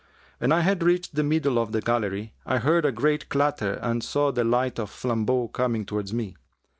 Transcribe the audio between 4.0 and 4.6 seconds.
saw the